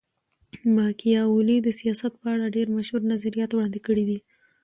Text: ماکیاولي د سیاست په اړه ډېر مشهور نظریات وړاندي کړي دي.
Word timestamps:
ماکیاولي 0.75 1.57
د 1.61 1.67
سیاست 1.79 2.13
په 2.21 2.27
اړه 2.33 2.53
ډېر 2.55 2.67
مشهور 2.77 3.01
نظریات 3.11 3.49
وړاندي 3.51 3.81
کړي 3.87 4.03
دي. 4.09 4.19